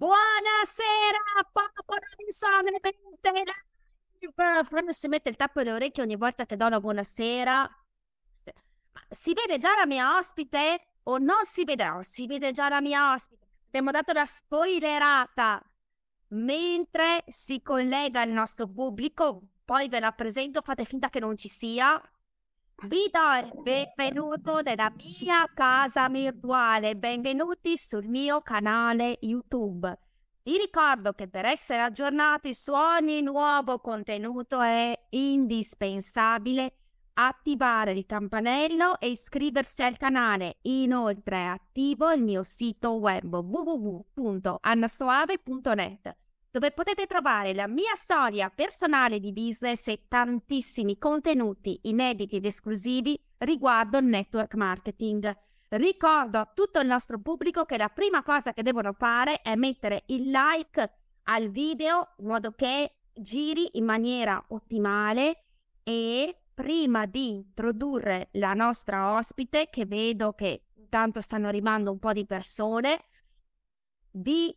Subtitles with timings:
[0.00, 1.20] Buonasera,
[1.52, 2.32] popolo live.
[4.94, 7.70] si mette il tappo alle orecchie ogni volta che do la buonasera.
[9.10, 12.02] Si vede già la mia ospite o non si vedrà?
[12.02, 13.46] Si vede già la mia ospite.
[13.66, 15.62] Abbiamo dato la spoilerata.
[16.28, 21.48] Mentre si collega il nostro pubblico, poi ve la presento, fate finta che non ci
[21.48, 22.00] sia.
[22.82, 29.98] Vi do il benvenuto nella mia casa virtuale, benvenuti sul mio canale YouTube.
[30.42, 36.76] Vi ricordo che per essere aggiornati su ogni nuovo contenuto è indispensabile
[37.12, 40.56] attivare il campanello e iscriversi al canale.
[40.62, 46.16] Inoltre attivo il mio sito web www.annasoave.net
[46.50, 53.18] dove potete trovare la mia storia personale di business e tantissimi contenuti inediti ed esclusivi
[53.38, 55.32] riguardo il network marketing.
[55.68, 60.02] Ricordo a tutto il nostro pubblico che la prima cosa che devono fare è mettere
[60.06, 60.92] il like
[61.24, 65.44] al video in modo che giri in maniera ottimale
[65.84, 72.12] e prima di introdurre la nostra ospite, che vedo che intanto stanno arrivando un po'
[72.12, 73.04] di persone,
[74.12, 74.54] vi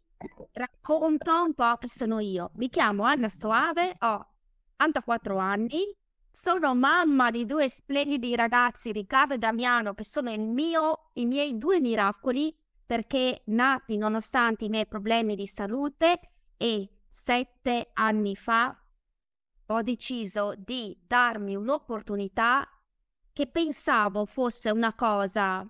[0.53, 2.51] racconto un po' chi sono io.
[2.55, 4.27] Mi chiamo Anna Soave, ho
[4.75, 5.95] 84 anni,
[6.31, 11.79] sono mamma di due splendidi ragazzi, Riccardo e Damiano, che sono mio, i miei due
[11.79, 16.19] miracoli perché nati nonostante i miei problemi di salute
[16.57, 18.77] e sette anni fa
[19.67, 22.67] ho deciso di darmi un'opportunità
[23.31, 25.67] che pensavo fosse una cosa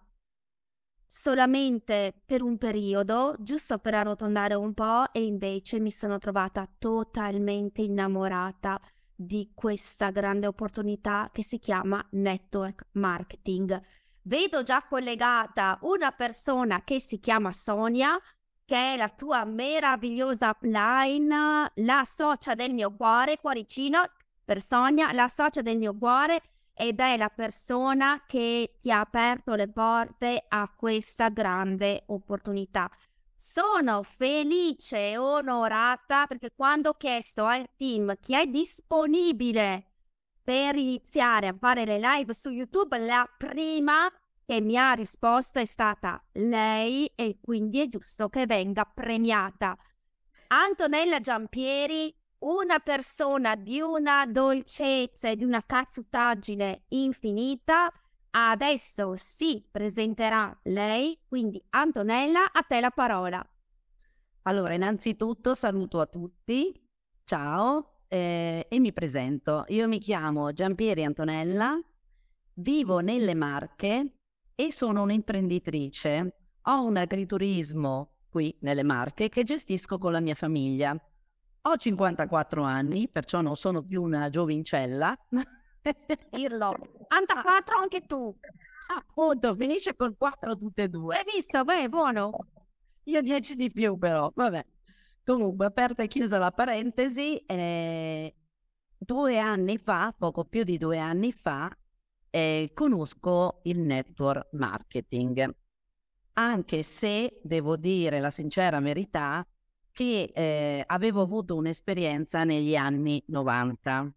[1.16, 7.84] solamente per un periodo, giusto per arrotondare un po', e invece mi sono trovata totalmente
[7.84, 8.82] innamorata
[9.16, 13.80] di questa grande opportunità che si chiama network marketing.
[14.24, 18.20] Vedo già collegata una persona che si chiama Sonia,
[18.66, 24.02] che è la tua meravigliosa line, la socia del mio cuore, cuoricino
[24.44, 26.42] per Sonia, la socia del mio cuore
[26.76, 32.90] ed è la persona che ti ha aperto le porte a questa grande opportunità.
[33.36, 39.92] Sono felice e onorata perché quando ho chiesto al team chi è disponibile
[40.44, 44.12] per iniziare a fare le live su YouTube, la prima
[44.46, 49.78] che mi ha risposto è stata lei e quindi è giusto che venga premiata.
[50.48, 57.92] Antonella Giampieri una persona di una dolcezza e di una cazzutaggine infinita.
[58.32, 63.46] Adesso si presenterà lei, quindi Antonella, a te la parola.
[64.44, 66.74] Allora, innanzitutto saluto a tutti,
[67.24, 69.66] ciao eh, e mi presento.
[69.70, 71.80] Io mi chiamo Giampieri Antonella,
[72.56, 74.18] vivo nelle Marche
[74.56, 76.36] e sono un'imprenditrice.
[76.64, 80.98] Ho un agriturismo qui nelle Marche che gestisco con la mia famiglia.
[81.66, 85.18] Ho 54 anni, perciò non sono più una giovincella.
[86.30, 86.76] Dirlo.
[87.08, 88.36] 84 anche tu.
[88.98, 91.16] Appunto, finisce con 4 tutte e due.
[91.16, 91.64] Hai visto?
[91.64, 92.32] Beh, buono.
[93.04, 94.66] Io 10 di più però, vabbè.
[95.24, 98.36] Comunque, aperta e chiusa la parentesi, eh,
[98.98, 101.74] due anni fa, poco più di due anni fa,
[102.30, 105.56] eh, conosco il network marketing.
[106.34, 109.48] Anche se, devo dire la sincera verità,
[109.94, 114.12] che eh, avevo avuto un'esperienza negli anni 90,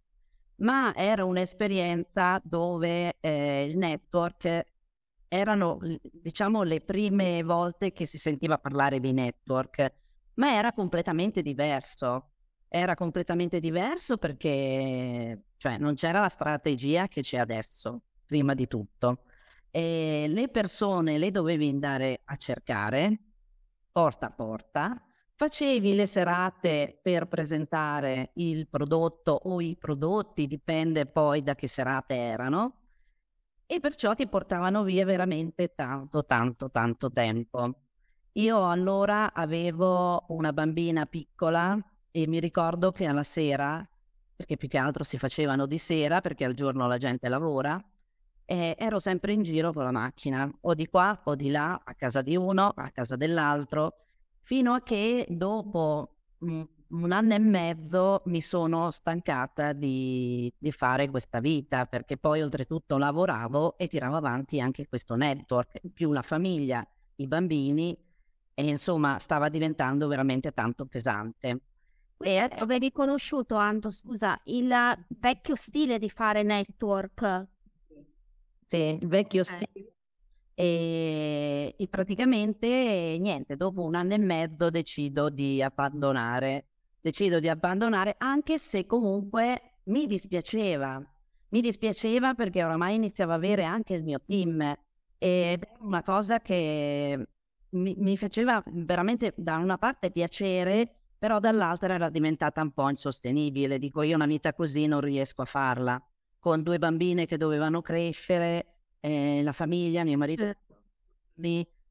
[0.56, 4.64] ma era un'esperienza dove eh, il network
[5.28, 9.92] erano, diciamo, le prime volte che si sentiva parlare di network,
[10.34, 12.30] ma era completamente diverso.
[12.68, 19.24] Era completamente diverso perché cioè, non c'era la strategia che c'è adesso, prima di tutto.
[19.70, 23.20] E le persone le dovevi andare a cercare
[23.92, 25.06] porta a porta
[25.38, 32.14] Facevi le serate per presentare il prodotto o i prodotti, dipende poi da che serate
[32.14, 32.76] erano,
[33.66, 37.80] e perciò ti portavano via veramente tanto, tanto, tanto tempo.
[38.32, 41.78] Io allora avevo una bambina piccola
[42.10, 43.86] e mi ricordo che alla sera,
[44.34, 47.78] perché più che altro si facevano di sera perché al giorno la gente lavora,
[48.46, 51.94] eh, ero sempre in giro con la macchina, o di qua o di là, a
[51.94, 54.05] casa di uno, a casa dell'altro
[54.46, 61.40] fino a che dopo un anno e mezzo mi sono stancata di, di, fare questa
[61.40, 67.26] vita perché poi oltretutto lavoravo e tiravo avanti anche questo network, più la famiglia, i
[67.26, 67.98] bambini
[68.54, 71.60] e insomma stava diventando veramente tanto pesante.
[72.18, 74.72] E avevi conosciuto, Anto, scusa, il
[75.08, 77.48] vecchio stile di fare network?
[78.64, 79.44] Sì, il vecchio eh.
[79.44, 79.95] stile
[80.58, 82.66] e, e praticamente
[83.20, 86.68] niente, dopo un anno e mezzo decido di abbandonare.
[86.98, 90.98] Decido di abbandonare anche se comunque mi dispiaceva.
[91.50, 94.62] Mi dispiaceva perché oramai iniziava a avere anche il mio team
[95.18, 97.28] ed è una cosa che
[97.70, 103.78] mi, mi faceva veramente da una parte piacere, però dall'altra era diventata un po' insostenibile.
[103.78, 106.02] Dico, io una vita così non riesco a farla.
[106.38, 108.75] Con due bambine che dovevano crescere,
[109.06, 110.74] eh, la famiglia, mio marito, certo.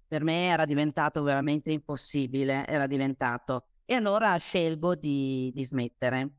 [0.07, 3.67] per me era diventato veramente impossibile, era diventato.
[3.85, 6.29] E allora scelgo di, di smettere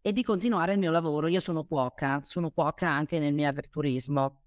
[0.00, 1.26] e di continuare il mio lavoro.
[1.26, 4.40] Io sono cuoca, sono cuoca anche nel mio aperturismo.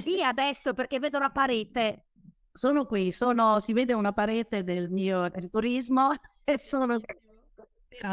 [0.00, 2.06] Sì, adesso perché vedo la parete.
[2.50, 6.12] Sono qui, sono, si vede una parete del mio aperturismo
[6.42, 6.98] e sono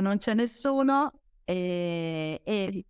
[0.01, 1.11] non c'è nessuno
[1.43, 2.85] e, e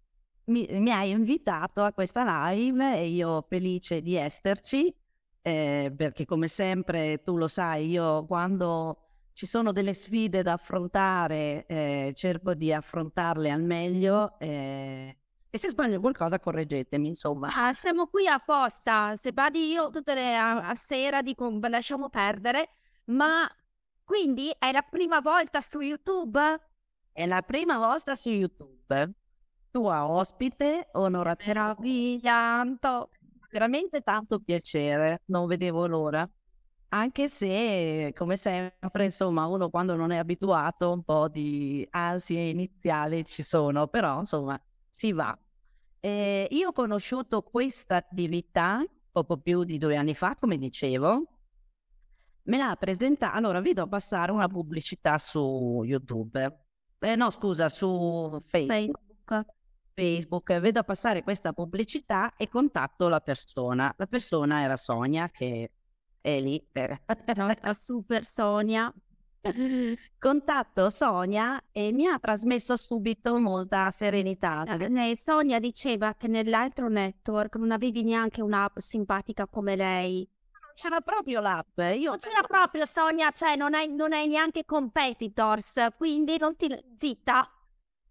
[0.46, 4.94] mi, mi, hai invitato a questa live e io felice di esserci,
[5.42, 9.00] eh, perché come sempre tu lo sai, io quando
[9.34, 15.18] ci sono delle sfide da affrontare eh, cerco di affrontarle al meglio eh,
[15.50, 17.50] e se sbaglio qualcosa correggetemi, insomma.
[17.54, 22.70] Ah, siamo qui apposta, se vadi io tutte le a, a sera dico lasciamo perdere,
[23.06, 23.50] ma
[24.04, 26.40] quindi è la prima volta su YouTube?
[27.12, 29.14] È la prima volta su YouTube
[29.76, 31.44] tua ospite, onorata.
[31.46, 32.64] Meraviglia,
[33.52, 36.26] veramente tanto piacere, non vedevo l'ora.
[36.90, 43.26] Anche se, come sempre, insomma, uno quando non è abituato, un po' di ansie iniziali
[43.26, 44.58] ci sono, però insomma,
[44.90, 45.38] si va.
[46.00, 48.82] Eh, io ho conosciuto questa attività
[49.12, 51.24] poco più di due anni fa, come dicevo.
[52.44, 56.60] Me l'ha presentata, allora vi do passare una pubblicità su YouTube.
[57.00, 59.04] Eh, no, scusa, su Facebook.
[59.26, 59.54] Facebook.
[59.96, 63.92] Facebook, vedo passare questa pubblicità e contatto la persona.
[63.98, 65.72] La persona era Sonia che
[66.20, 66.64] è lì.
[66.70, 67.02] Per...
[67.36, 68.94] la super Sonia.
[70.18, 74.64] Contatto Sonia e mi ha trasmesso subito molta serenità.
[74.64, 80.28] Eh, Sonia diceva che nell'altro network non avevi neanche un'app simpatica come lei.
[80.74, 81.78] C'era proprio l'app.
[81.96, 82.10] Io...
[82.10, 86.68] Non c'era proprio Sonia, cioè non hai, non hai neanche competitors, quindi non ti...
[86.98, 87.50] Zitta,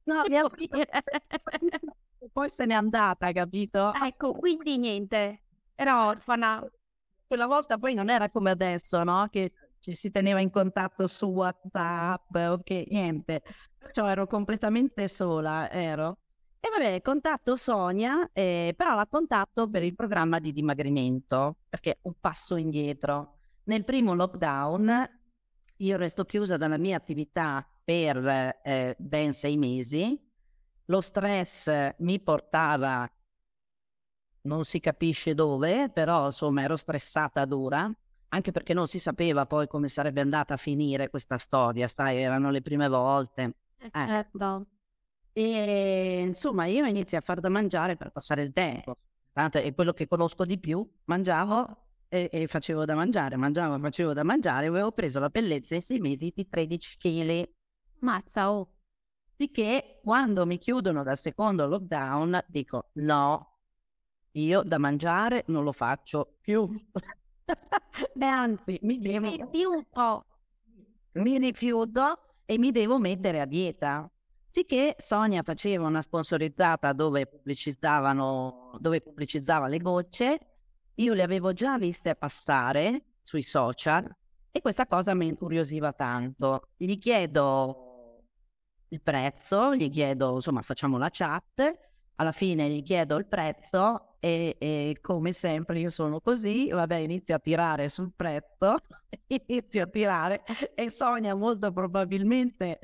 [0.05, 0.69] No, sì,
[2.33, 3.93] poi se n'è andata, capito?
[3.95, 5.43] Ecco, quindi niente,
[5.75, 6.62] era orfana.
[7.27, 9.27] Quella volta poi non era come adesso, no?
[9.31, 13.43] Che ci si teneva in contatto su WhatsApp, ok, niente.
[13.79, 16.19] Perciò ero completamente sola, ero.
[16.61, 22.15] E vabbè, contatto Sonia, eh, però la contatto per il programma di dimagrimento, perché un
[22.19, 23.37] passo indietro.
[23.65, 25.21] Nel primo lockdown
[25.79, 30.19] io resto chiusa dalla mia attività per eh, ben sei mesi.
[30.87, 33.11] Lo stress mi portava,
[34.43, 37.91] non si capisce dove, però insomma ero stressata dura,
[38.29, 42.51] anche perché non si sapeva poi come sarebbe andata a finire questa storia, stai, erano
[42.51, 43.57] le prime volte.
[43.79, 44.07] Eh, eh.
[44.07, 44.67] certo.
[45.33, 48.99] E insomma io inizio a far da mangiare per passare il tempo,
[49.33, 53.81] tanto è quello che conosco di più, mangiavo e, e facevo da mangiare, mangiavo e
[53.81, 57.54] facevo da mangiare, avevo preso la bellezza in sei mesi di 13 kg.
[58.05, 58.69] Mazza, oh.
[59.34, 63.58] Di che quando mi chiudono dal secondo lockdown dico no,
[64.32, 66.69] io da mangiare non lo faccio più.
[67.44, 69.27] e anzi, mi devo...
[69.27, 70.27] Mi rifiuto.
[71.13, 74.08] Mi rifiuto e mi devo mettere a dieta.
[74.51, 80.39] Sicché Sonia faceva una sponsorizzata dove pubblicizzavano, dove pubblicizzava le gocce.
[80.96, 84.08] Io le avevo già viste passare sui social
[84.53, 86.69] e questa cosa mi incuriosiva tanto.
[86.77, 87.83] Gli chiedo
[88.88, 91.79] il prezzo, gli chiedo, insomma, facciamo la chat,
[92.17, 97.34] alla fine gli chiedo il prezzo e, e, come sempre io sono così, vabbè, inizio
[97.34, 98.76] a tirare sul prezzo,
[99.26, 102.79] inizio a tirare e Sonia molto probabilmente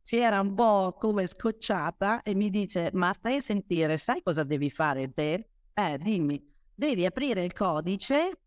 [0.00, 4.44] si era un po' come scocciata e mi dice, ma stai a sentire, sai cosa
[4.44, 5.48] devi fare te?
[5.74, 6.40] Eh, dimmi,
[6.72, 8.38] devi aprire il codice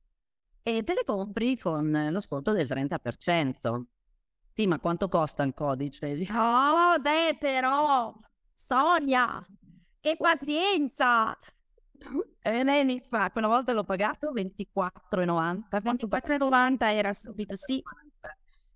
[0.64, 3.84] e te le compri con lo sconto del 30%.
[4.60, 6.18] Sì, ma quanto costa il codice?
[6.36, 8.14] Oh, beh, però,
[8.54, 9.42] Sonia,
[10.02, 11.34] che pazienza!
[12.42, 15.80] E lei mi fa, quella volta l'ho pagato 24,90.
[15.80, 17.82] 24,90 era subito, sì.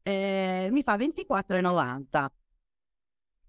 [0.04, 2.32] Eh, mi fa 24,90.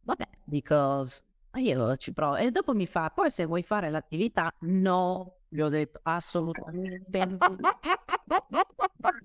[0.02, 1.06] Vabbè, dico,
[1.54, 2.34] io ci provo.
[2.34, 5.36] E dopo mi fa, poi se vuoi fare l'attività, no.
[5.54, 7.38] Gli ho detto assolutamente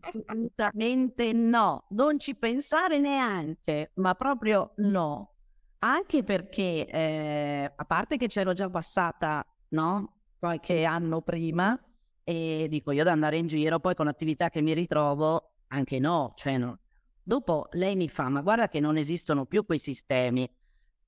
[0.06, 1.88] assolutamente no.
[1.90, 5.34] Non ci pensare neanche, ma proprio no.
[5.80, 10.18] Anche perché, eh, a parte che c'ero già passata, no?
[10.38, 11.76] Qualche anno prima,
[12.24, 16.34] e dico io ad andare in giro, poi con attività che mi ritrovo, anche no,
[16.36, 16.82] cioè no.
[17.24, 20.48] Dopo lei mi fa, ma guarda che non esistono più quei sistemi,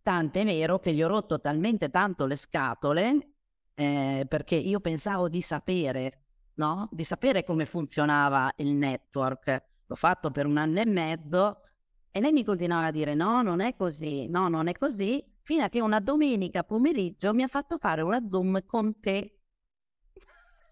[0.01, 3.30] tant'è vero che gli ho rotto talmente tanto le scatole
[3.75, 6.23] eh, perché io pensavo di sapere,
[6.55, 6.87] no?
[6.91, 9.63] Di sapere come funzionava il network.
[9.85, 11.61] L'ho fatto per un anno e mezzo
[12.11, 15.63] e lei mi continuava a dire no, non è così, no, non è così, fino
[15.63, 19.39] a che una domenica pomeriggio mi ha fatto fare una Zoom con te.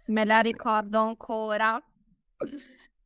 [0.08, 1.82] Me la ricordo ancora.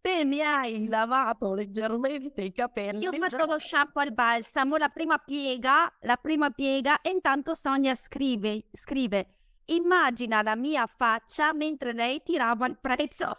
[0.02, 3.04] Te mi hai lavato leggermente i capelli.
[3.04, 7.96] Io faccio lo shampoo al balsamo, la prima piega, la prima piega e intanto Sonia
[7.96, 9.36] scrive, scrive
[9.66, 13.38] immagina la mia faccia mentre lei tirava il prezzo.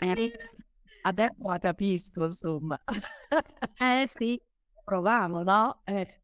[0.00, 0.32] Eh,
[1.02, 2.80] adesso la capisco, insomma.
[3.78, 4.40] Eh sì.
[4.84, 5.82] Provavo, no?
[5.84, 6.22] Eh.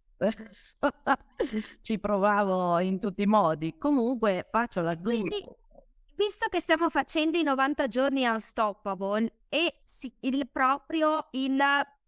[1.82, 3.76] Ci provavo in tutti i modi.
[3.76, 5.28] Comunque faccio la zoom.
[6.16, 11.60] Visto che stiamo facendo i 90 giorni unstoppable e si, il proprio il,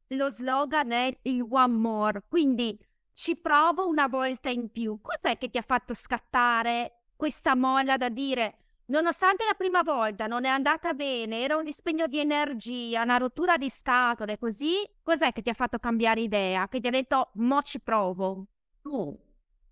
[0.09, 2.79] lo slogan è il one more, quindi
[3.13, 5.01] ci provo una volta in più.
[5.01, 10.47] Cos'è che ti ha fatto scattare questa molla da dire Nonostante la prima volta non
[10.47, 15.43] è andata bene, era un dispendio di energia, una rottura di scatole, così, cos'è che
[15.43, 16.67] ti ha fatto cambiare idea?
[16.69, 18.47] Che ti ha detto, mo ci provo?
[18.81, 19.15] Tu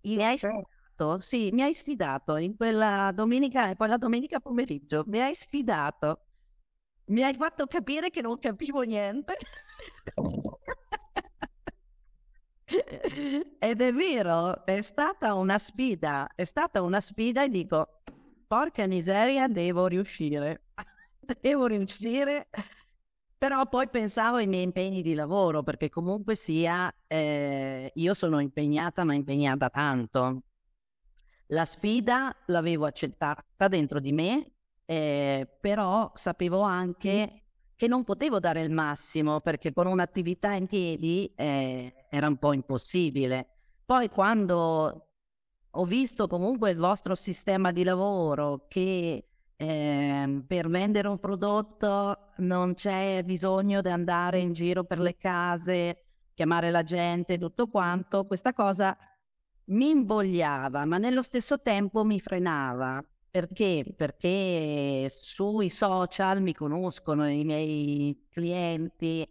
[0.03, 5.03] mi hai sfidato, sì, mi hai sfidato in quella domenica, e poi la domenica pomeriggio,
[5.07, 6.25] mi hai sfidato.
[7.05, 9.35] Mi hai fatto capire che non capivo niente.
[13.59, 18.01] Ed è vero, è stata una sfida, è stata una sfida e dico,
[18.45, 20.63] porca miseria, devo riuscire.
[21.41, 22.49] devo riuscire.
[23.37, 29.03] Però poi pensavo ai miei impegni di lavoro, perché comunque sia, eh, io sono impegnata,
[29.03, 30.41] ma impegnata tanto.
[31.47, 34.53] La sfida l'avevo accettata dentro di me,
[34.85, 37.46] eh, però sapevo anche
[37.77, 42.51] che non potevo dare il massimo, perché con un'attività in piedi eh, era un po'
[42.51, 43.47] impossibile.
[43.85, 45.09] Poi quando
[45.69, 52.73] ho visto comunque il vostro sistema di lavoro che eh, per vendere un prodotto non
[52.73, 58.53] c'è bisogno di andare in giro per le case, chiamare la gente, tutto quanto, questa
[58.53, 58.97] cosa
[59.65, 63.03] mi invogliava, ma nello stesso tempo mi frenava.
[63.29, 63.93] Perché?
[63.95, 69.27] Perché sui social mi conoscono i miei clienti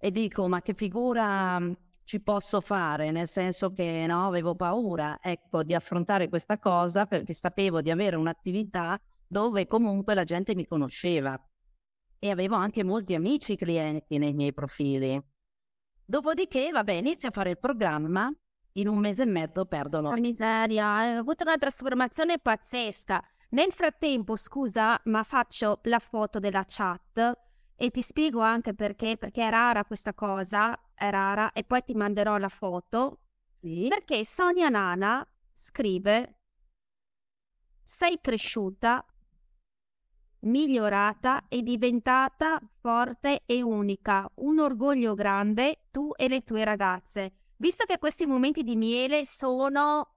[0.00, 1.60] e dico, ma che figura
[2.04, 7.34] ci posso fare, nel senso che no, avevo paura, ecco, di affrontare questa cosa perché
[7.34, 11.38] sapevo di avere un'attività dove comunque la gente mi conosceva
[12.18, 15.20] e avevo anche molti amici clienti nei miei profili.
[16.02, 18.32] Dopodiché, vabbè, inizio a fare il programma,
[18.72, 20.10] in un mese e mezzo perdono.
[20.10, 23.22] La miseria, ho avuto una trasformazione pazzesca.
[23.50, 27.38] Nel frattempo, scusa, ma faccio la foto della chat
[27.74, 31.94] e ti spiego anche perché, perché è rara questa cosa, è rara, e poi ti
[31.94, 33.20] manderò la foto.
[33.60, 33.86] Sì.
[33.88, 36.40] Perché Sonia Nana scrive:
[37.82, 39.04] Sei cresciuta,
[40.40, 47.37] migliorata e diventata forte e unica, un orgoglio grande tu e le tue ragazze.
[47.60, 50.14] Visto che questi momenti di miele sono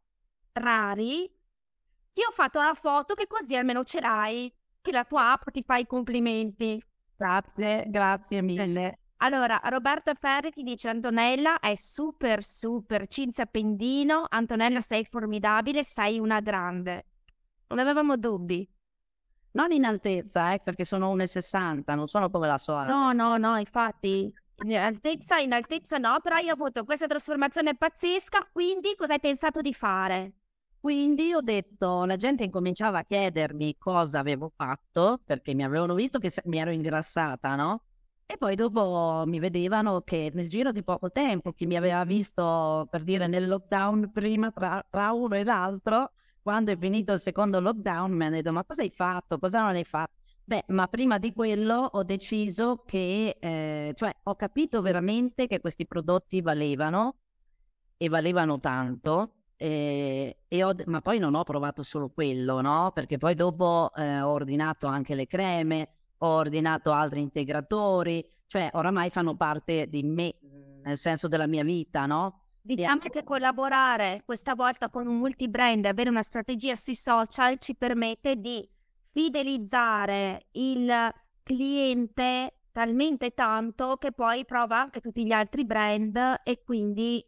[0.52, 5.50] rari, io ho fatto la foto che così almeno ce l'hai, che la tua app
[5.50, 6.80] ti fa i complimenti.
[7.16, 9.00] Grazie, grazie mille.
[9.18, 16.20] Allora, Roberta Ferri ti dice Antonella è super super Cinzia Pendino, Antonella sei formidabile, sei
[16.20, 17.06] una grande.
[17.70, 18.68] Non avevamo dubbi.
[19.54, 22.86] Non in altezza, eh, perché sono 1,60, non sono come la sua.
[22.86, 24.32] No, no, no, infatti.
[24.64, 29.20] In altezza, in altezza no, però io ho avuto questa trasformazione pazzesca, quindi cosa hai
[29.20, 30.34] pensato di fare?
[30.80, 36.20] Quindi ho detto, la gente incominciava a chiedermi cosa avevo fatto, perché mi avevano visto
[36.20, 37.86] che mi ero ingrassata, no?
[38.26, 42.88] E poi dopo mi vedevano che nel giro di poco tempo, chi mi aveva visto
[42.90, 47.60] per dire nel lockdown prima tra, tra uno e l'altro, quando è finito il secondo
[47.60, 50.21] lockdown mi hanno detto ma cosa hai fatto, cosa non hai fatto?
[50.52, 55.88] Beh, ma prima di quello ho deciso che, eh, cioè ho capito veramente che questi
[55.88, 57.20] prodotti valevano
[57.96, 62.92] e valevano tanto eh, ho, ma poi non ho provato solo quello, no?
[62.94, 69.10] Perché poi dopo eh, ho ordinato anche le creme, ho ordinato altri integratori, cioè oramai
[69.10, 70.36] fanno parte di me,
[70.84, 72.48] nel senso della mia vita, no?
[72.62, 77.74] Diciamo che collaborare questa volta con un multibrand e avere una strategia sui social ci
[77.74, 78.68] permette di
[79.12, 81.14] fidelizzare il
[81.44, 87.26] cliente talmente tanto che poi prova anche tutti gli altri brand e quindi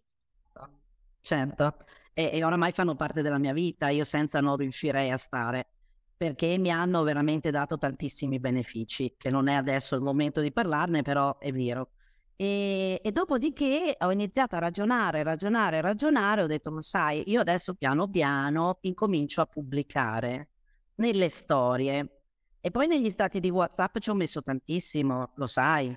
[1.23, 1.77] certo,
[2.13, 5.69] e, e oramai fanno parte della mia vita, io senza non riuscirei a stare,
[6.15, 11.01] perché mi hanno veramente dato tantissimi benefici, che non è adesso il momento di parlarne,
[11.01, 11.91] però è vero.
[12.35, 17.73] E, e, dopodiché ho iniziato a ragionare, ragionare, ragionare, ho detto, ma sai, io adesso
[17.73, 20.49] piano piano incomincio a pubblicare
[20.95, 22.21] nelle storie.
[22.59, 25.95] E poi negli stati di WhatsApp ci ho messo tantissimo, lo sai,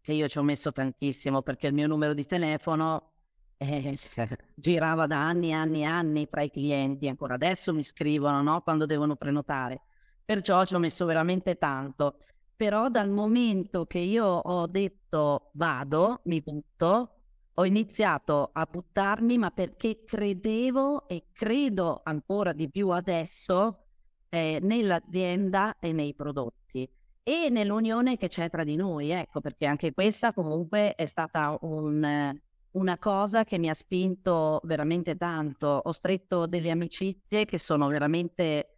[0.00, 3.12] che io ci ho messo tantissimo perché il mio numero di telefono
[3.58, 3.98] eh,
[4.54, 8.60] girava da anni e anni e anni tra i clienti, ancora adesso mi scrivono no?
[8.62, 9.82] quando devono prenotare.
[10.24, 12.18] Perciò ci ho messo veramente tanto.
[12.56, 17.16] Però dal momento che io ho detto vado, mi butto,
[17.52, 23.85] ho iniziato a buttarmi, ma perché credevo e credo ancora di più adesso
[24.28, 26.88] eh, nell'azienda e nei prodotti
[27.28, 32.38] e nell'unione che c'è tra di noi, ecco, perché anche questa comunque è stata un,
[32.70, 35.66] una cosa che mi ha spinto veramente tanto.
[35.66, 38.76] Ho stretto delle amicizie che sono veramente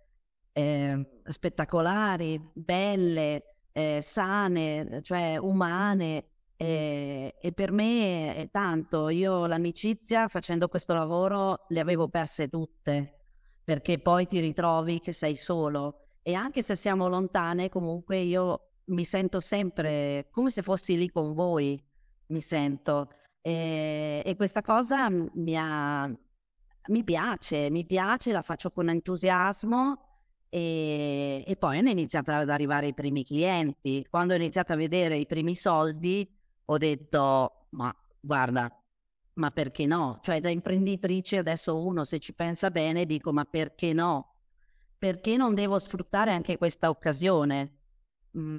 [0.55, 6.29] eh, spettacolari, belle, eh, sane, cioè umane.
[6.57, 9.11] E, e, per me è tanto.
[9.11, 13.18] Io l'amicizia facendo questo lavoro le avevo perse tutte
[13.69, 19.05] perché poi ti ritrovi che sei solo e anche se siamo lontane comunque io mi
[19.05, 21.79] sento sempre come se fossi lì con voi,
[22.29, 23.11] mi sento
[23.43, 26.07] e, e questa cosa mi, ha,
[26.87, 32.87] mi piace, mi piace, la faccio con entusiasmo e, e poi hanno iniziato ad arrivare
[32.87, 34.07] i primi clienti.
[34.09, 36.27] Quando ho iniziato a vedere i primi soldi
[36.65, 38.75] ho detto ma guarda
[39.39, 40.19] ma perché no?
[40.21, 44.35] Cioè da imprenditrice adesso uno se ci pensa bene dico ma perché no?
[44.99, 47.77] Perché non devo sfruttare anche questa occasione?
[48.37, 48.57] Mm,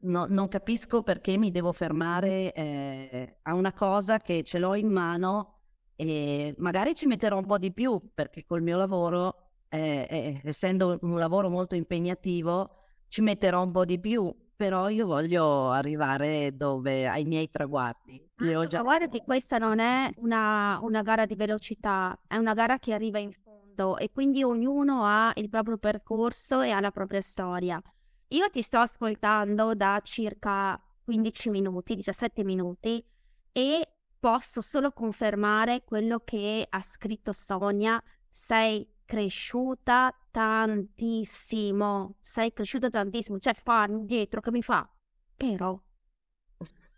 [0.00, 4.90] no, non capisco perché mi devo fermare eh, a una cosa che ce l'ho in
[4.90, 5.60] mano
[5.96, 10.98] e magari ci metterò un po' di più perché col mio lavoro, eh, eh, essendo
[11.02, 17.08] un lavoro molto impegnativo, ci metterò un po' di più però io voglio arrivare dove
[17.08, 18.22] ai miei traguardi.
[18.36, 18.82] Ah, già...
[18.82, 23.18] Guarda che questa non è una, una, gara di velocità, è una gara che arriva
[23.18, 27.82] in fondo e quindi ognuno ha il proprio percorso e ha la propria storia.
[28.28, 33.04] Io ti sto ascoltando da circa 15 minuti, 17 minuti
[33.52, 33.88] e
[34.18, 38.02] posso solo confermare quello che ha scritto Sonia.
[38.28, 44.88] Sei cresciuta tantissimo, sei cresciuta tantissimo, cioè fa indietro che mi fa,
[45.36, 45.80] però,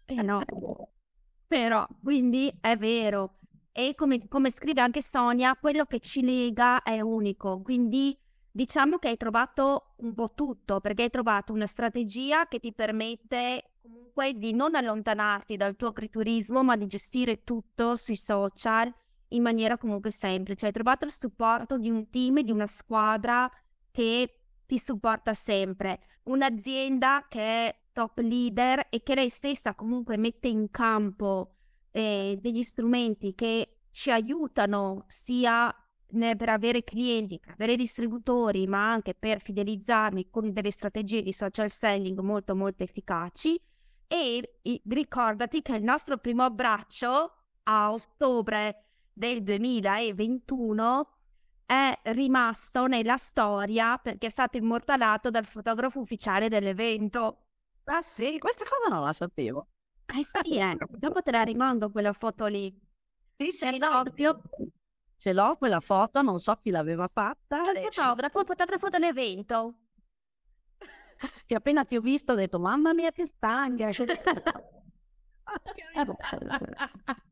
[0.05, 0.41] però,
[1.47, 3.39] però, quindi è vero.
[3.73, 8.19] E come, come scrive anche Sonia, quello che ci lega è unico, quindi
[8.51, 13.73] diciamo che hai trovato un po' tutto, perché hai trovato una strategia che ti permette
[13.83, 18.91] comunque di non allontanarti dal tuo agriturismo, ma di gestire tutto sui social,
[19.29, 20.67] in maniera comunque semplice.
[20.67, 23.51] Hai trovato il supporto di un team, di una squadra
[23.91, 30.49] che ti supporta sempre, un'azienda che è top leader e che lei stessa comunque mette
[30.49, 31.55] in campo
[31.93, 35.75] eh, degli strumenti che ci aiutano sia
[36.07, 41.71] per avere clienti, per avere distributori, ma anche per fidelizzarli con delle strategie di social
[41.71, 43.61] selling molto molto efficaci.
[44.07, 47.33] E ricordati che il nostro primo abbraccio
[47.65, 48.86] a ottobre
[49.17, 51.11] del 2021
[51.65, 57.47] è rimasto nella storia perché è stato immortalato dal fotografo ufficiale dell'evento.
[57.85, 59.69] Ah sì, questa cosa non la sapevo.
[60.07, 60.77] Eh sì, eh.
[60.91, 62.79] dopo te la rimando quella foto lì.
[63.39, 64.43] Sì, sì, proprio...
[65.17, 67.71] Ce l'ho quella foto, non so chi l'aveva fatta.
[67.71, 69.79] Il fotografo, il fotografo dell'evento.
[71.47, 73.89] Che appena ti ho visto ho detto, mamma mia che stanca.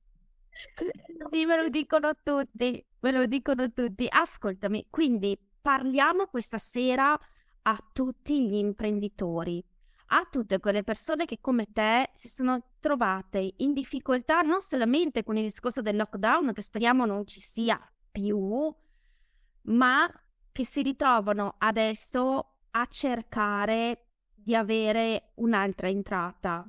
[1.30, 4.06] Sì, me lo dicono tutti, me lo dicono tutti.
[4.08, 7.18] Ascoltami, quindi parliamo questa sera
[7.66, 9.64] a tutti gli imprenditori,
[10.08, 15.36] a tutte quelle persone che come te si sono trovate in difficoltà non solamente con
[15.36, 18.72] il discorso del lockdown, che speriamo non ci sia più,
[19.62, 20.08] ma
[20.52, 26.68] che si ritrovano adesso a cercare di avere un'altra entrata.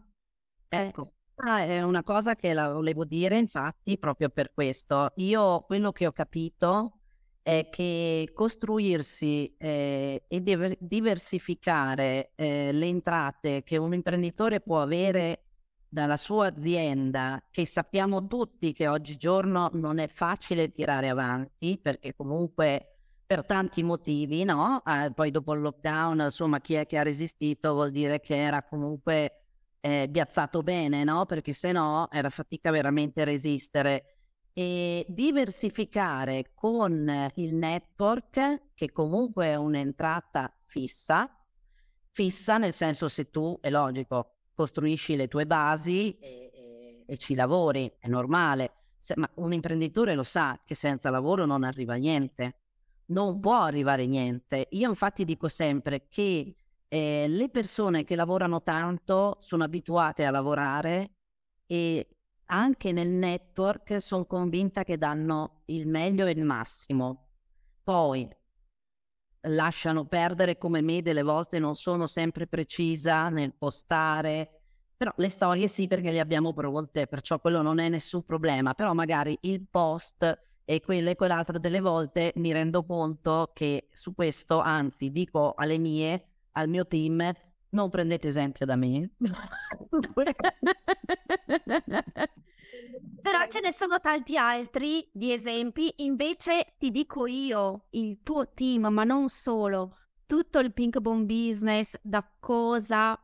[0.70, 1.15] Ecco.
[1.38, 5.12] Ah, è una cosa che la volevo dire, infatti, proprio per questo.
[5.18, 7.00] Io quello che ho capito
[7.42, 15.44] è che costruirsi eh, e diver- diversificare eh, le entrate che un imprenditore può avere
[15.90, 22.98] dalla sua azienda, che sappiamo tutti che oggigiorno non è facile tirare avanti, perché comunque
[23.26, 24.82] per tanti motivi, no?
[24.86, 28.64] Eh, poi dopo il lockdown, insomma, chi è che ha resistito vuol dire che era
[28.64, 29.45] comunque
[29.86, 31.28] eh, piazzato bene, no?
[31.28, 34.18] Perché se no era fatica veramente resistere.
[34.58, 41.30] e diversificare con il network, che comunque è un'entrata fissa,
[42.12, 47.36] fissa nel senso se tu, è logico, costruisci le tue basi e, e, e ci
[47.36, 52.62] lavori, è normale, se, ma un imprenditore lo sa che senza lavoro non arriva niente,
[53.08, 54.68] non può arrivare niente.
[54.72, 56.56] Io infatti dico sempre che
[56.96, 61.16] eh, le persone che lavorano tanto sono abituate a lavorare
[61.66, 62.08] e
[62.46, 67.32] anche nel network sono convinta che danno il meglio e il massimo.
[67.84, 68.26] Poi
[69.48, 74.62] lasciano perdere come me delle volte non sono sempre precisa nel postare,
[74.96, 78.94] però le storie sì perché le abbiamo pronte, perciò quello non è nessun problema, però
[78.94, 84.60] magari il post e quello e quell'altro delle volte mi rendo conto che su questo,
[84.62, 87.32] anzi dico alle mie, al mio team,
[87.70, 89.12] non prendete esempio da me.
[93.22, 98.88] Però ce ne sono tanti altri di esempi, invece ti dico io, il tuo team,
[98.88, 103.20] ma non solo, tutto il Pink Bone Business, da cosa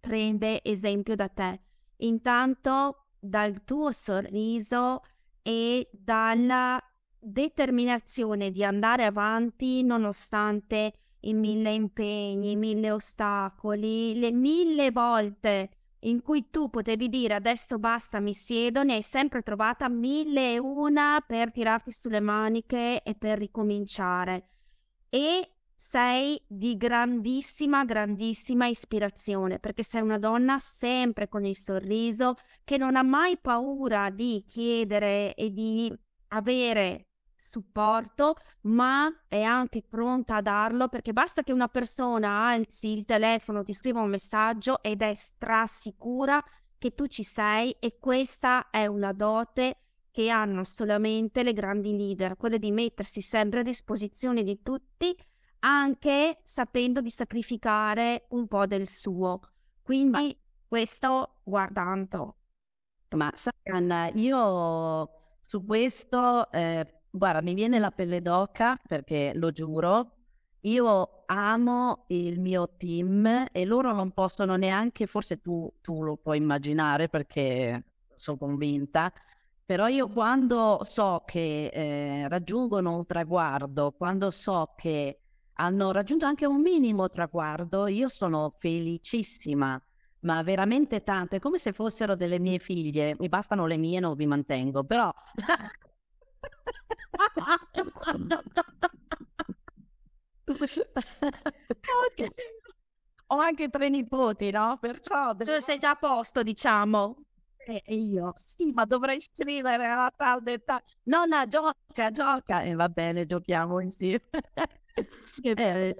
[0.00, 1.60] prende esempio da te.
[1.98, 5.02] Intanto dal tuo sorriso
[5.42, 6.80] e dalla
[7.18, 15.70] determinazione di andare avanti nonostante i mille impegni, i mille ostacoli, le mille volte
[16.04, 20.58] in cui tu potevi dire adesso basta, mi siedo, ne hai sempre trovata mille e
[20.58, 24.48] una per tirarti sulle maniche e per ricominciare.
[25.08, 32.34] E sei di grandissima, grandissima ispirazione, perché sei una donna sempre con il sorriso,
[32.64, 35.92] che non ha mai paura di chiedere e di
[36.28, 43.04] avere supporto, ma è anche pronta a darlo perché basta che una persona alzi il
[43.04, 46.42] telefono, ti scriva un messaggio ed è strasicura
[46.78, 49.78] che tu ci sei e questa è una dote
[50.10, 55.16] che hanno solamente le grandi leader, quelle di mettersi sempre a disposizione di tutti
[55.60, 59.40] anche sapendo di sacrificare un po' del suo.
[59.82, 60.34] Quindi Ma...
[60.68, 62.36] questo guardando.
[63.16, 63.32] Ma
[63.64, 70.16] Anna, io su questo, eh, guarda, mi viene la pelle d'oca perché lo giuro,
[70.62, 76.38] io amo il mio team e loro non possono neanche, forse tu, tu lo puoi
[76.38, 77.84] immaginare perché
[78.16, 79.12] sono convinta,
[79.64, 85.20] però io quando so che eh, raggiungono un traguardo, quando so che
[85.54, 89.80] hanno raggiunto anche un minimo traguardo, io sono felicissima,
[90.20, 94.14] ma veramente tanto, è come se fossero delle mie figlie, mi bastano le mie, non
[94.16, 95.12] vi mantengo, però...
[103.26, 104.78] Ho anche tre nipoti, no?
[104.78, 105.34] Perciò...
[105.34, 107.16] Tu sei già a posto, diciamo.
[107.66, 110.82] E io, sì, ma dovrei scrivere a tal età.
[111.04, 112.62] Nonna, gioca, gioca.
[112.62, 114.20] E va bene, giochiamo insieme.
[115.42, 115.96] eh,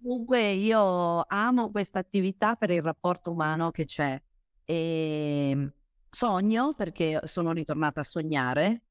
[0.00, 4.20] comunque io amo questa attività per il rapporto umano che c'è
[4.64, 5.72] e ehm,
[6.10, 8.82] sogno perché sono ritornata a sognare,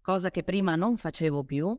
[0.00, 1.78] cosa che prima non facevo più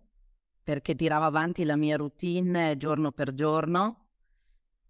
[0.64, 4.10] perché tiravo avanti la mia routine giorno per giorno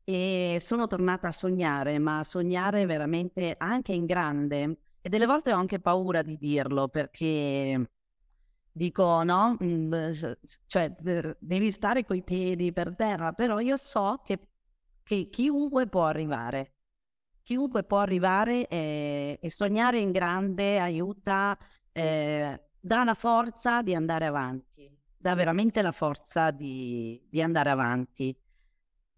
[0.04, 4.80] e sono tornata a sognare, ma a sognare veramente anche in grande.
[5.02, 7.92] E delle volte ho anche paura di dirlo perché
[8.72, 9.94] dico no, mm,
[10.66, 10.96] cioè
[11.40, 14.50] devi stare coi piedi per terra, però io so che,
[15.04, 16.74] che chiunque può arrivare,
[17.44, 21.58] chiunque può arrivare e, e sognare in grande aiuta,
[21.92, 28.36] eh, dà la forza di andare avanti, dà veramente la forza di, di andare avanti.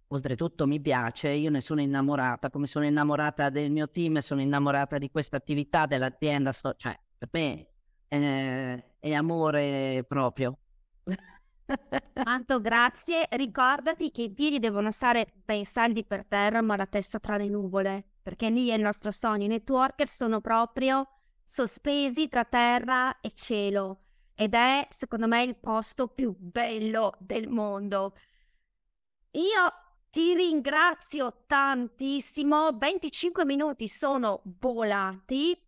[0.07, 4.97] Oltretutto mi piace, io ne sono innamorata, come sono innamorata del mio team, sono innamorata
[4.97, 7.67] di questa attività dell'azienda, so, cioè per me
[8.09, 10.57] eh, è amore proprio.
[12.13, 13.25] Tanto grazie.
[13.29, 17.47] Ricordati che i piedi devono stare ben saldi per terra, ma la testa tra le
[17.47, 19.45] nuvole, perché lì è il nostro sogno.
[19.45, 21.07] I networker sono proprio
[21.51, 24.03] sospesi tra terra e cielo
[24.35, 28.15] ed è, secondo me, il posto più bello del mondo.
[29.31, 29.73] Io
[30.09, 32.71] ti ringrazio tantissimo.
[32.77, 35.61] 25 minuti sono volati.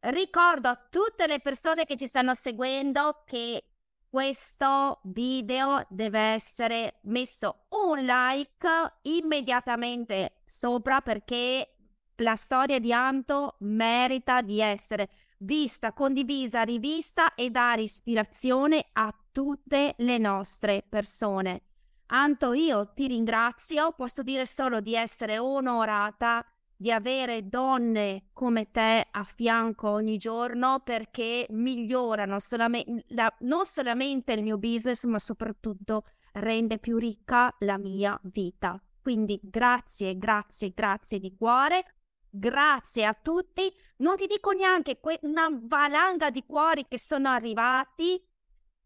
[0.00, 3.64] Ricordo a tutte le persone che ci stanno seguendo che
[4.08, 8.66] questo video deve essere messo un like
[9.02, 11.74] immediatamente sopra perché
[12.18, 19.94] la storia di Anto merita di essere vista, condivisa, rivista e dare ispirazione a tutte
[19.98, 21.62] le nostre persone.
[22.06, 26.44] Anto, io ti ringrazio, posso dire solo di essere onorata
[26.80, 34.32] di avere donne come te a fianco ogni giorno perché migliorano solamente, la, non solamente
[34.32, 36.04] il mio business, ma soprattutto
[36.34, 38.80] rende più ricca la mia vita.
[39.02, 41.84] Quindi grazie, grazie, grazie di cuore.
[42.30, 43.72] Grazie a tutti.
[43.98, 48.22] Non ti dico neanche que- una valanga di cuori che sono arrivati.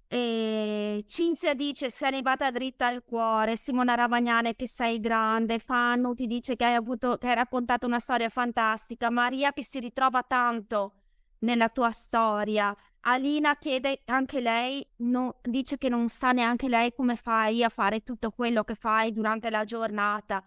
[0.09, 6.27] E Cinzia dice sei arrivata dritta al cuore, Simona Ravagnane che sei grande, Fanno ti
[6.27, 10.93] dice che hai, avuto, che hai raccontato una storia fantastica, Maria che si ritrova tanto
[11.41, 17.17] nella tua storia, Alina chiede anche lei, no, dice che non sa neanche lei come
[17.17, 20.45] fai a fare tutto quello che fai durante la giornata.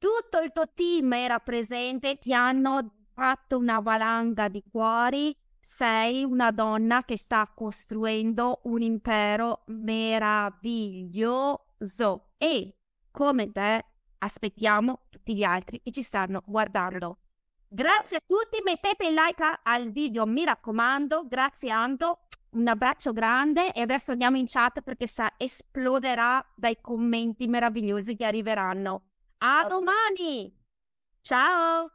[0.00, 6.50] Tutto il tuo team era presente, ti hanno fatto una valanga di cuori sei una
[6.52, 12.78] donna che sta costruendo un impero meraviglioso e
[13.10, 13.84] come te
[14.16, 17.18] aspettiamo tutti gli altri che ci stanno guardando.
[17.68, 21.26] Grazie a tutti, mettete il like al video, mi raccomando.
[21.28, 22.20] Grazie Ando,
[22.52, 28.24] un abbraccio grande e adesso andiamo in chat perché sa esploderà dai commenti meravigliosi che
[28.24, 29.09] arriveranno.
[29.42, 30.52] A domani!
[31.22, 31.90] Ciao!